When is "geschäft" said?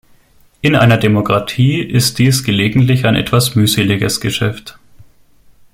4.19-4.79